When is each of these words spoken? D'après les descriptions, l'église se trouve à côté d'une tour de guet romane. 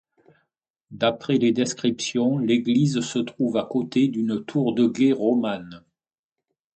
D'après 0.89 1.37
les 1.37 1.51
descriptions, 1.51 2.39
l'église 2.39 3.01
se 3.01 3.19
trouve 3.19 3.57
à 3.57 3.67
côté 3.69 4.07
d'une 4.07 4.43
tour 4.43 4.73
de 4.73 4.87
guet 4.87 5.11
romane. 5.11 5.83